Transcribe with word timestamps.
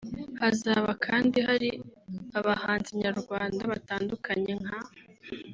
Hazaba 0.39 0.91
kandi 1.05 1.37
hari 1.47 1.69
abahanzi 2.39 2.89
nyarwanda 3.03 3.61
batandukanye 3.71 4.53
nka 4.63 4.79